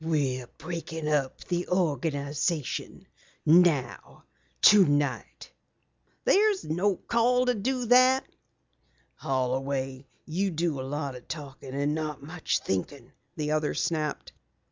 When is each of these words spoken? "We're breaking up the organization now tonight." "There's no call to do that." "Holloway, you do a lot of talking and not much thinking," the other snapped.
"We're 0.03 0.47
breaking 0.57 1.07
up 1.09 1.43
the 1.43 1.67
organization 1.67 3.05
now 3.45 4.25
tonight." 4.59 5.51
"There's 6.23 6.65
no 6.65 6.95
call 6.95 7.45
to 7.45 7.53
do 7.53 7.85
that." 7.85 8.25
"Holloway, 9.13 10.07
you 10.25 10.49
do 10.49 10.81
a 10.81 10.81
lot 10.81 11.13
of 11.15 11.27
talking 11.27 11.75
and 11.75 11.93
not 11.93 12.23
much 12.23 12.57
thinking," 12.61 13.11
the 13.35 13.51
other 13.51 13.75
snapped. 13.75 14.31